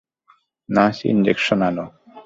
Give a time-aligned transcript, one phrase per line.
[0.69, 1.85] Nurse injection আনো!